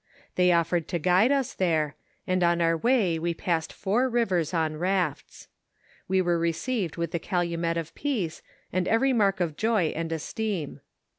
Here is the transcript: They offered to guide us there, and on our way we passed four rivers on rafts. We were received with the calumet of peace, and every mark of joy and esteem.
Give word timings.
They 0.33 0.51
offered 0.51 0.87
to 0.87 0.97
guide 0.97 1.31
us 1.31 1.53
there, 1.53 1.95
and 2.25 2.41
on 2.43 2.59
our 2.59 2.75
way 2.75 3.19
we 3.19 3.35
passed 3.35 3.71
four 3.71 4.09
rivers 4.09 4.51
on 4.51 4.77
rafts. 4.77 5.47
We 6.07 6.23
were 6.23 6.39
received 6.39 6.97
with 6.97 7.11
the 7.11 7.19
calumet 7.19 7.77
of 7.77 7.93
peace, 7.93 8.41
and 8.73 8.87
every 8.87 9.13
mark 9.13 9.39
of 9.39 9.55
joy 9.57 9.93
and 9.95 10.11
esteem. 10.11 10.81